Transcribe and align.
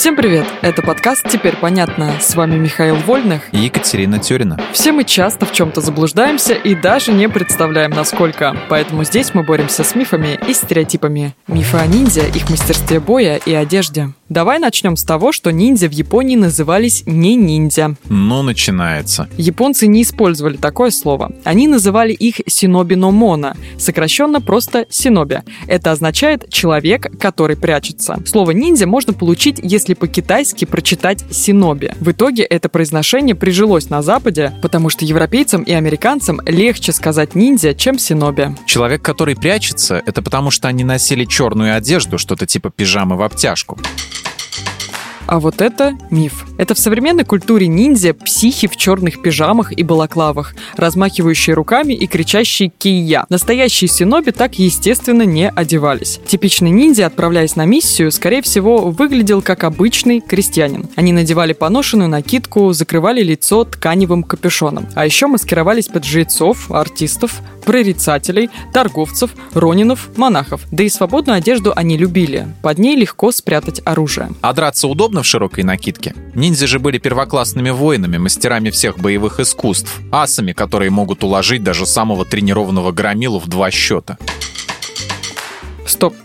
Всем 0.00 0.16
привет! 0.16 0.46
Это 0.62 0.80
подкаст 0.80 1.28
«Теперь 1.28 1.54
понятно». 1.56 2.18
С 2.22 2.34
вами 2.34 2.56
Михаил 2.56 2.96
Вольных 2.96 3.52
и 3.52 3.58
Екатерина 3.58 4.18
Тюрина. 4.18 4.58
Все 4.72 4.92
мы 4.92 5.04
часто 5.04 5.44
в 5.44 5.52
чем-то 5.52 5.82
заблуждаемся 5.82 6.54
и 6.54 6.74
даже 6.74 7.12
не 7.12 7.28
представляем, 7.28 7.90
насколько. 7.90 8.56
Поэтому 8.70 9.04
здесь 9.04 9.34
мы 9.34 9.42
боремся 9.42 9.84
с 9.84 9.94
мифами 9.94 10.40
и 10.48 10.54
стереотипами. 10.54 11.34
Мифы 11.48 11.76
о 11.76 11.86
ниндзя, 11.86 12.22
их 12.22 12.48
мастерстве 12.48 12.98
боя 12.98 13.36
и 13.44 13.52
одежде. 13.52 14.14
Давай 14.30 14.60
начнем 14.60 14.94
с 14.94 15.02
того, 15.02 15.32
что 15.32 15.50
ниндзя 15.50 15.88
в 15.88 15.90
Японии 15.90 16.36
назывались 16.36 17.02
не 17.04 17.34
ниндзя. 17.34 17.96
Ну, 18.08 18.42
начинается. 18.42 19.28
Японцы 19.36 19.88
не 19.88 20.02
использовали 20.02 20.56
такое 20.56 20.92
слово. 20.92 21.32
Они 21.42 21.66
называли 21.66 22.12
их 22.12 22.36
синоби 22.46 22.94
но 22.94 23.10
мона, 23.10 23.56
сокращенно 23.76 24.40
просто 24.40 24.86
синоби. 24.88 25.42
Это 25.66 25.90
означает 25.90 26.48
«человек, 26.48 27.18
который 27.18 27.56
прячется». 27.56 28.22
Слово 28.24 28.52
ниндзя 28.52 28.86
можно 28.86 29.12
получить, 29.12 29.58
если 29.64 29.94
по-китайски 29.94 30.64
прочитать 30.64 31.24
синоби. 31.32 31.92
В 31.98 32.12
итоге 32.12 32.44
это 32.44 32.68
произношение 32.68 33.34
прижилось 33.34 33.90
на 33.90 34.00
Западе, 34.00 34.52
потому 34.62 34.90
что 34.90 35.04
европейцам 35.04 35.64
и 35.64 35.72
американцам 35.72 36.40
легче 36.46 36.92
сказать 36.92 37.34
ниндзя, 37.34 37.74
чем 37.74 37.98
синоби. 37.98 38.54
Человек, 38.64 39.02
который 39.02 39.34
прячется, 39.34 40.00
это 40.06 40.22
потому 40.22 40.52
что 40.52 40.68
они 40.68 40.84
носили 40.84 41.24
черную 41.24 41.74
одежду, 41.74 42.16
что-то 42.16 42.46
типа 42.46 42.70
пижамы 42.70 43.16
в 43.16 43.22
обтяжку. 43.22 43.76
А 45.30 45.38
вот 45.38 45.62
это 45.62 45.96
миф. 46.10 46.44
Это 46.58 46.74
в 46.74 46.78
современной 46.80 47.24
культуре 47.24 47.68
ниндзя 47.68 48.14
психи 48.14 48.66
в 48.66 48.76
черных 48.76 49.22
пижамах 49.22 49.70
и 49.70 49.84
балаклавах, 49.84 50.56
размахивающие 50.76 51.54
руками 51.54 51.92
и 51.92 52.08
кричащие 52.08 52.72
«кия». 52.76 53.26
Настоящие 53.28 53.86
синоби 53.86 54.32
так, 54.32 54.58
естественно, 54.58 55.22
не 55.22 55.48
одевались. 55.48 56.18
Типичный 56.26 56.70
ниндзя, 56.70 57.06
отправляясь 57.06 57.54
на 57.54 57.64
миссию, 57.64 58.10
скорее 58.10 58.42
всего, 58.42 58.90
выглядел 58.90 59.40
как 59.40 59.62
обычный 59.62 60.20
крестьянин. 60.20 60.88
Они 60.96 61.12
надевали 61.12 61.52
поношенную 61.52 62.08
накидку, 62.08 62.72
закрывали 62.72 63.22
лицо 63.22 63.62
тканевым 63.62 64.24
капюшоном. 64.24 64.88
А 64.96 65.06
еще 65.06 65.28
маскировались 65.28 65.86
под 65.86 66.04
жрецов, 66.04 66.72
артистов, 66.72 67.40
прорицателей, 67.70 68.50
торговцев, 68.72 69.30
ронинов, 69.54 70.08
монахов. 70.16 70.62
Да 70.72 70.82
и 70.82 70.88
свободную 70.88 71.36
одежду 71.36 71.72
они 71.76 71.96
любили. 71.96 72.48
Под 72.62 72.78
ней 72.80 72.96
легко 72.96 73.30
спрятать 73.30 73.80
оружие. 73.84 74.30
А 74.40 74.52
драться 74.52 74.88
удобно 74.88 75.22
в 75.22 75.26
широкой 75.26 75.62
накидке? 75.62 76.16
Ниндзя 76.34 76.66
же 76.66 76.80
были 76.80 76.98
первоклассными 76.98 77.70
воинами, 77.70 78.18
мастерами 78.18 78.70
всех 78.70 78.98
боевых 78.98 79.38
искусств, 79.38 80.00
асами, 80.10 80.52
которые 80.52 80.90
могут 80.90 81.22
уложить 81.22 81.62
даже 81.62 81.86
самого 81.86 82.24
тренированного 82.24 82.90
громилу 82.90 83.38
в 83.38 83.46
два 83.46 83.70
счета. 83.70 84.18
Стоп. 85.86 86.16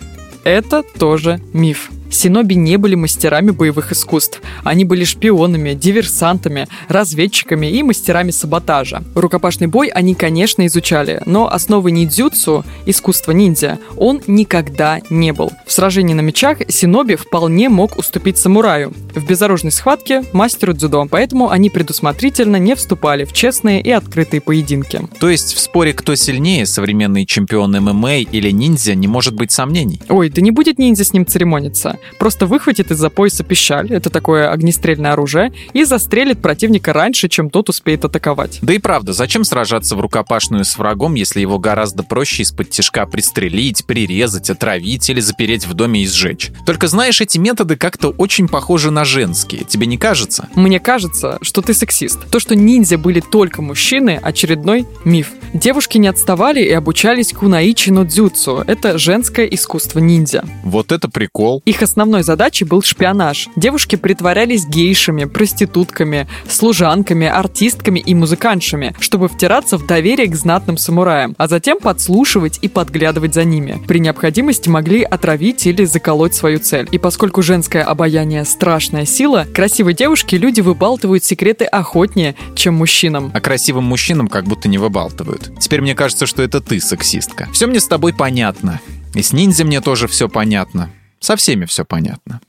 Это 0.44 0.82
тоже 0.82 1.40
миф. 1.54 1.92
Синоби 2.16 2.56
не 2.56 2.78
были 2.78 2.96
мастерами 2.96 3.52
боевых 3.52 3.92
искусств. 3.92 4.42
Они 4.64 4.86
были 4.86 5.04
шпионами, 5.04 5.74
диверсантами, 5.74 6.68
разведчиками 6.88 7.68
и 7.68 7.84
мастерами 7.84 8.32
саботажа. 8.32 9.04
Рукопашный 9.16 9.68
бой 9.68 9.90
они, 9.90 10.16
конечно, 10.16 10.66
изучали, 10.66 11.22
но 11.26 11.52
основы 11.52 11.92
ниндзюцу, 11.92 12.64
искусства 12.86 13.34
ниндзя, 13.34 13.80
он 13.98 14.22
никогда 14.28 15.02
не 15.10 15.34
был. 15.34 15.52
В 15.68 15.74
сражении 15.74 16.14
на 16.14 16.22
мечах 16.22 16.60
Синоби 16.70 17.16
вполне 17.16 17.68
мог 17.68 17.98
уступить 17.98 18.38
самураю. 18.38 18.94
В 19.14 19.28
безоружной 19.28 19.74
схватке– 19.74 20.24
мастеру 20.34 20.74
дзюдо, 20.74 21.08
поэтому 21.12 21.50
они 21.50 21.70
предусмотрительно 21.70 22.56
не 22.56 22.76
вступали 22.76 23.26
в 23.26 23.34
честные 23.34 23.82
и 23.82 23.92
открытые 23.92 24.40
поединки. 24.40 25.02
То 25.20 25.30
есть 25.30 25.54
в 25.54 25.60
споре, 25.60 25.92
кто 25.92 26.16
сильнее, 26.16 26.66
современный 26.66 27.26
чемпион 27.26 27.74
ММА 27.74 28.20
или 28.20 28.52
ниндзя, 28.52 28.96
не 28.96 29.08
может 29.08 29.36
быть 29.36 29.52
сомнений? 29.52 30.00
Ой, 30.08 30.30
да 30.30 30.42
не 30.42 30.52
будет 30.52 30.80
ниндзя 30.80 31.04
с 31.04 31.12
ним 31.12 31.26
церемониться 31.26 32.00
просто 32.20 32.46
выхватит 32.46 32.92
из-за 32.92 33.10
пояса 33.10 33.44
пищаль, 33.44 33.92
это 33.92 34.10
такое 34.10 34.52
огнестрельное 34.52 35.14
оружие, 35.14 35.54
и 35.74 35.84
застрелит 35.84 36.42
противника 36.42 36.94
раньше, 36.94 37.30
чем 37.30 37.50
тот 37.50 37.70
успеет 37.70 38.06
атаковать. 38.06 38.60
Да 38.62 38.74
и 38.74 38.80
правда, 38.80 39.14
зачем 39.14 39.44
сражаться 39.44 39.96
в 39.96 40.02
рукопашную 40.02 40.66
с 40.66 40.78
врагом, 40.78 41.16
если 41.16 41.40
его 41.40 41.60
гораздо 41.60 42.04
проще 42.04 42.44
из-под 42.44 42.70
тяжка 42.70 43.06
пристрелить, 43.06 43.86
прирезать, 43.86 44.50
отравить 44.50 45.10
или 45.10 45.20
запереть 45.20 45.66
в 45.66 45.74
доме 45.74 46.04
и 46.04 46.08
сжечь? 46.08 46.52
Только 46.66 46.88
знаешь, 46.88 47.22
эти 47.22 47.38
методы 47.38 47.76
как-то 47.76 48.10
очень 48.10 48.48
похожи 48.48 48.92
на 48.92 49.06
женские, 49.06 49.64
тебе 49.64 49.88
не 49.88 49.98
кажется? 49.98 50.50
Мне 50.56 50.80
кажется, 50.80 51.38
что 51.42 51.62
ты 51.62 51.74
сексист. 51.74 52.20
То, 52.30 52.40
что 52.40 52.56
ниндзя 52.56 52.98
были 52.98 53.20
только 53.20 53.62
мужчины, 53.62 54.20
очередной 54.22 54.86
миф. 55.04 55.30
Девушки 55.56 55.98
не 55.98 56.10
отставали 56.10 56.62
и 56.62 56.72
обучались 56.72 57.32
кунаичи 57.32 57.90
но 57.90 58.04
дзюцу. 58.04 58.66
Это 58.68 58.98
женское 58.98 59.46
искусство 59.46 60.00
ниндзя. 60.00 60.44
Вот 60.66 60.92
это 60.92 61.08
прикол. 61.08 61.62
Их 61.64 61.82
основной 61.82 62.24
задачей 62.24 62.66
был 62.66 62.82
шпионаж. 62.82 63.48
Девушки 63.56 63.96
притворялись 63.96 64.68
гейшами, 64.68 65.24
проститутками, 65.24 66.28
служанками, 66.50 67.28
артистками 67.28 68.02
и 68.02 68.14
музыкантшами, 68.14 68.96
чтобы 69.00 69.30
втираться 69.30 69.78
в 69.78 69.88
доверие 69.88 70.28
к 70.28 70.36
знатным 70.36 70.78
самураям, 70.78 71.36
а 71.38 71.48
затем 71.48 71.80
подслушивать 71.80 72.60
и 72.62 72.68
подглядывать 72.68 73.34
за 73.34 73.46
ними. 73.46 73.82
При 73.88 74.00
необходимости 74.00 74.68
могли 74.68 75.04
отравить 75.04 75.66
или 75.68 75.86
заколоть 75.86 76.34
свою 76.34 76.60
цель. 76.60 76.90
И 76.92 76.98
поскольку 76.98 77.42
женское 77.42 77.84
обаяние– 77.84 78.44
страшная 78.46 79.06
сила, 79.06 79.48
красивой 79.54 79.94
девушке 79.94 80.38
люди 80.38 80.60
выбалтывают 80.60 81.24
секреты 81.24 81.64
охотнее, 81.64 82.36
чем 82.56 82.74
мужчинам. 82.74 83.32
А 83.34 83.40
красивым 83.40 83.86
мужчинам 83.86 84.28
как 84.28 84.44
будто 84.44 84.68
не 84.68 84.78
выбалтывают. 84.78 85.45
Теперь 85.60 85.82
мне 85.82 85.96
кажется, 85.96 86.26
что 86.26 86.44
это 86.44 86.62
ты 86.62 86.80
сексистка. 86.80 87.48
Все 87.52 87.68
мне 87.68 87.80
с 87.80 87.88
тобой 87.88 88.14
понятно. 88.14 88.80
И 89.14 89.22
с 89.22 89.34
ниндзя 89.34 89.66
мне 89.66 89.82
тоже 89.82 90.08
все 90.08 90.28
понятно. 90.30 90.90
Со 91.20 91.36
всеми 91.36 91.66
все 91.66 91.86
понятно. 91.86 92.42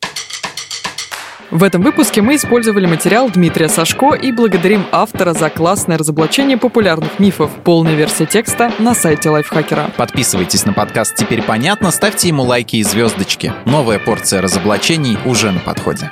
В 1.51 1.63
этом 1.63 1.83
выпуске 1.83 2.23
мы 2.23 2.35
использовали 2.35 2.87
материал 2.87 3.31
Дмитрия 3.31 3.69
Сашко 3.69 4.15
и 4.15 4.33
благодарим 4.33 4.85
автора 4.91 5.33
за 5.33 5.49
классное 5.49 5.97
разоблачение 5.97 6.59
популярных 6.59 7.21
мифов. 7.21 7.51
Полная 7.63 7.95
версия 7.95 8.27
текста 8.27 8.73
на 8.81 8.95
сайте 8.95 9.31
Лайфхакера. 9.31 9.91
Подписывайтесь 9.97 10.67
на 10.67 10.73
подкаст 10.73 11.15
«Теперь 11.15 11.43
понятно», 11.43 11.93
ставьте 11.93 12.29
ему 12.29 12.43
лайки 12.43 12.77
и 12.77 12.83
звездочки. 12.83 13.53
Новая 13.65 14.01
порция 14.01 14.43
разоблачений 14.43 15.19
уже 15.25 15.53
на 15.53 15.61
подходе. 15.61 16.11